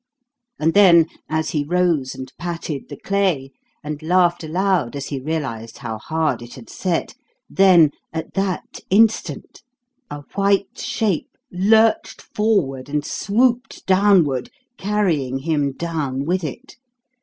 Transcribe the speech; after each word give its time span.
And 0.57 0.73
then, 0.73 1.05
as 1.29 1.51
he 1.51 1.63
rose 1.63 2.15
and 2.15 2.33
patted 2.39 2.89
the 2.89 2.97
clay, 2.97 3.51
and 3.83 4.01
laughed 4.01 4.43
aloud 4.43 4.95
as 4.95 5.05
he 5.09 5.19
realised 5.19 5.77
how 5.77 5.99
hard 5.99 6.41
it 6.41 6.55
had 6.55 6.71
set, 6.71 7.13
then, 7.47 7.91
at 8.11 8.33
that 8.33 8.79
instant, 8.89 9.61
a 10.09 10.23
white 10.33 10.79
shape 10.79 11.29
lurched 11.51 12.19
forward 12.19 12.89
and 12.89 13.05
swooped 13.05 13.85
downward, 13.85 14.49
carrying 14.75 15.37
him 15.37 15.71
down 15.71 16.25
with 16.25 16.43
it. 16.43 16.77